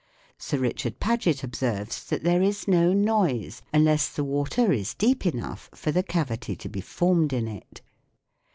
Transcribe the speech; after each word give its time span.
Sir 0.39 0.57
Richard 0.57 0.99
Paget 0.99 1.43
observes 1.43 2.03
that 2.05 2.23
there 2.23 2.41
is 2.41 2.67
no 2.67 2.91
noise 2.91 3.61
unless 3.71 4.09
the 4.09 4.23
water 4.23 4.71
is 4.71 4.95
deep 4.95 5.27
enough 5.27 5.69
for 5.75 5.91
the 5.91 6.01
cavity 6.01 6.55
to 6.55 6.67
be 6.67 6.81
formed 6.81 7.33
in 7.33 7.47
it. 7.47 7.81